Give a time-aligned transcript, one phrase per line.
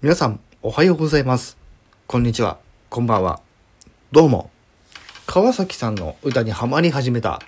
[0.00, 1.58] 皆さん、おはようございます。
[2.06, 2.60] こんにちは。
[2.88, 3.40] こんばんは。
[4.12, 4.48] どうも。
[5.26, 7.42] 川崎さんの歌にハマり始めた、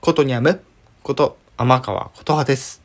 [0.00, 0.60] ことにゃむ
[1.04, 2.82] こと天川琴葉です。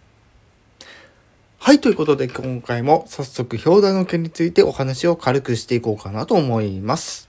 [1.58, 7.28] はい、ということで今回も早速表題の件についてお話を軽くしていこうかなと思います。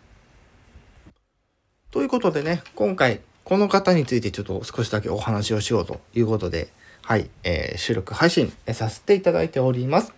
[1.90, 6.68] ということでね、今回この方についてちょっと少しだけお話をしようということで、
[7.00, 10.12] はい、えー収録配信させていただいております。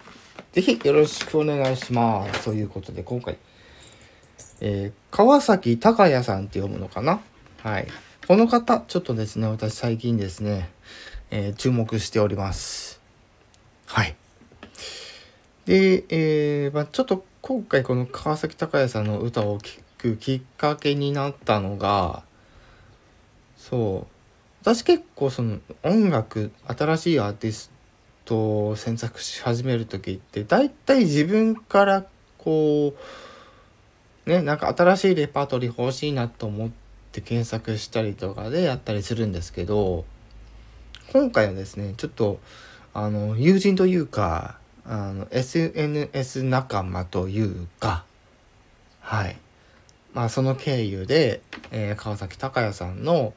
[0.52, 2.44] ぜひよろしくお願いします。
[2.44, 3.38] ということで今回、
[4.60, 7.20] えー川崎隆也さんって読むのかな？
[7.62, 7.86] はい。
[8.26, 10.70] この方、ちょっとですね、私最近ですね、
[11.30, 13.00] えー注目しております。
[13.86, 14.14] はい。
[15.66, 22.22] で、えーまあ、ちょっと今回この川崎隆也さんの歌を聴くきっかけになったのが、
[23.56, 24.12] そう、
[24.62, 27.70] 私結構その音楽、新しいアーティス
[28.24, 32.06] トを選択し始める時って、大体自分から
[32.38, 32.94] こ
[34.26, 36.70] う、ね、なんか新しいレパートリー欲しいなと思っ
[37.10, 40.04] て検索したりとかでやったりするんですけど、
[41.12, 42.40] 今回はですね、ちょっと、
[42.94, 48.04] あの、友人というか、あの、SNS 仲間というか、
[49.00, 49.36] はい。
[50.14, 53.34] まあ、その経由で、えー川崎隆也さんの、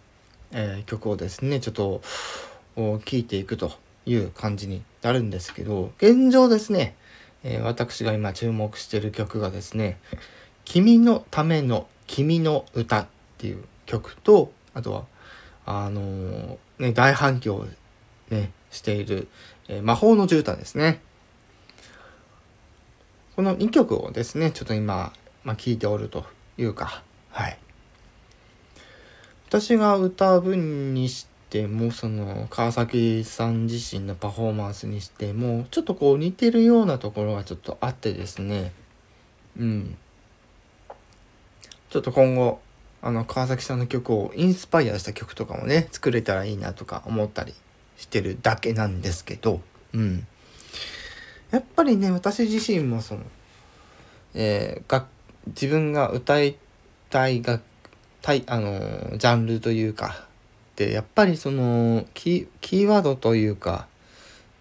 [0.51, 2.01] えー曲をですね、ちょっと、
[2.75, 3.71] 聴いていくと
[4.05, 6.95] いう感じになるんですけど、現状ですね、
[7.43, 9.99] えー私が今注目している曲がですね、
[10.63, 15.05] 君のための君の歌っていう曲と、あとは、
[15.65, 17.65] あのーね、大反響
[18.29, 19.27] ね、している、
[19.67, 21.01] えー魔法の絨毯ですね。
[23.35, 25.11] この2曲をですね、ちょっと今、
[25.43, 26.25] まあ、聞いておると
[26.57, 27.57] いうか、はい。
[29.49, 38.73] 私が歌う分にしても、その、川崎さん自身のパフォーマンスにしても、ちょっとこう似てるようなところがちょっとあってですね、
[39.57, 39.97] うん。
[41.89, 42.59] ちょっと今後、
[43.01, 47.53] あの、川崎さんの曲をインスパイアした曲とかもね、作れたらいいなとか思ったり
[47.95, 49.61] してるだけなんですけど、
[49.93, 50.27] うん。
[51.51, 53.21] やっぱりね、私自身もその、
[54.33, 55.05] えー、が
[55.47, 56.57] 自分が歌い
[57.09, 57.63] たい楽、
[58.21, 60.24] たい、あの、ジャンルというか、
[60.75, 63.87] で、やっぱりその、キー、ワードというか、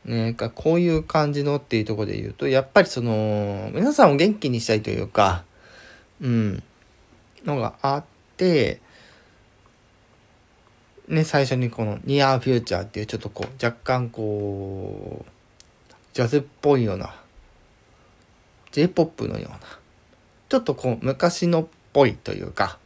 [0.05, 5.45] ね、こういう感じのっていうとこで言うと、やっぱりその、皆さんを元気にしたいというか、
[6.21, 6.63] うん、
[7.45, 8.05] のがあっ
[8.37, 8.81] て、
[11.09, 15.31] ね、最初にこの Near Future っていうちょっとこう、若干こう、
[16.13, 17.15] ジャズっぽいような、
[18.73, 19.59] J-POP のような、
[20.49, 22.79] ちょっとこう、昔のっぽいというか、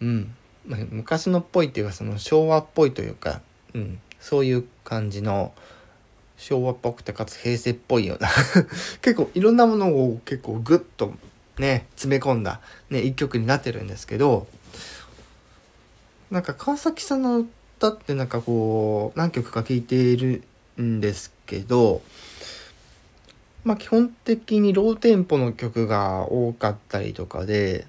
[0.00, 0.34] うん、
[0.66, 3.40] まあ昔のっぽいっていうか、その昭和っぽいというか、
[3.74, 5.52] うん、そういう感じの、
[6.36, 8.28] 昭和っぽくてかつ平成っぽいような
[9.00, 11.14] 結構いろんなものを結構グッと
[11.58, 12.60] ね詰め込んだ
[12.90, 14.46] ね一曲になってるんですけど
[16.30, 17.46] なんか川崎さんの
[17.78, 20.42] 歌ってなんかこう何曲か聴いている
[20.80, 22.02] んですけど
[23.64, 27.86] まあ基本的にローテンポの曲が多かったりとかで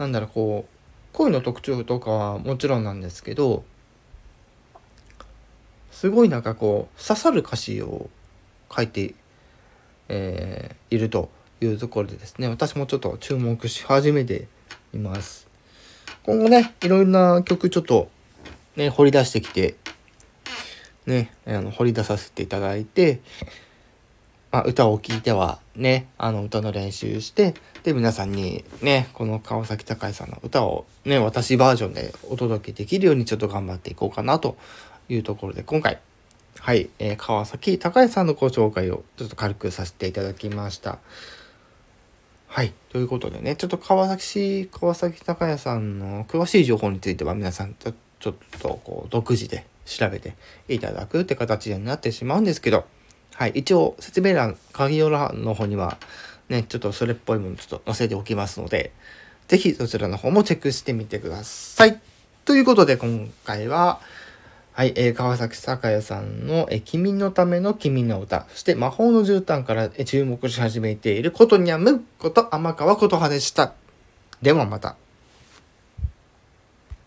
[0.00, 3.64] なんだろうこう声の特徴とかはもちろんなんですけど
[5.90, 8.08] すごいなんかこう刺さる歌詞を
[8.74, 9.14] 書いて、
[10.08, 11.28] えーいると
[11.60, 14.48] いうところでですね私もちょっと注目し始めて
[14.94, 15.46] います。
[16.24, 18.08] 今後ねいろんな曲ちょっと
[18.76, 19.76] ね掘り出してきて
[21.04, 23.20] ねあの掘り出させていただいて、
[24.52, 34.56] まあ、歌を聴いてはねあの歌の練習してで皆さんにねこの川崎隆さんの歌をね私バージョンでお届けできるようにちょっと頑張っていこうかなと
[35.08, 36.00] いうところで今回
[36.58, 40.98] はい、えー川崎隆さんのご紹介をちょっと軽くさせていただきました。
[42.48, 42.74] はい。
[42.90, 50.34] ということでね、ちょっと川崎市、川崎隆也さんの詳しい情報については皆さんちょちょっとこう独自で調べて
[50.68, 52.84] いただくって形になってしまうんですけど、
[53.40, 53.52] はい。
[53.54, 55.96] 一応説明欄、鍵用欄の方には
[56.50, 58.92] ね、ちょっとそれっぽいものちょっと載せておきますので、
[59.48, 61.98] ぜひそちらの方もチェックしてみてください。
[62.44, 63.98] ということで今回は、
[64.72, 73.72] はい、えー川崎隆也さんの、えー君のための君の歌、そして魔法の絨毯から、え注目し始めていることにゃむこと天川琴葉でした。
[74.42, 74.96] ではまた。